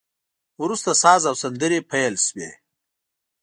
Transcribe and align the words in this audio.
وروسته 0.63 0.91
ساز 1.03 1.21
او 1.29 1.35
سندري 1.41 1.79
پیل 1.91 2.13
شوې. 2.25 2.49